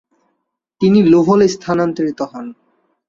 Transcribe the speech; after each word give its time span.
তিনি 0.81 0.99
লুভলে 1.03 1.47
স্থানান্তরিত 1.47 2.19
হন। 2.31 2.45